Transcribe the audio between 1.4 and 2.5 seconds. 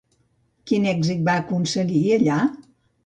aconseguir allà?